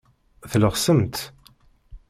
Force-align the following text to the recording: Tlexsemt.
Tlexsemt. 0.51 1.17